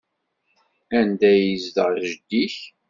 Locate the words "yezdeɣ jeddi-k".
1.49-2.55